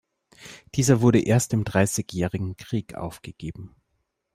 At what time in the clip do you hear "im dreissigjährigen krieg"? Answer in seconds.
1.53-2.95